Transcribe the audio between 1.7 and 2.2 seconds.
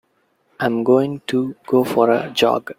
for